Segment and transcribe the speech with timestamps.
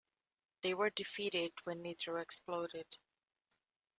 [0.63, 2.87] They were defeated when Nitro exploded.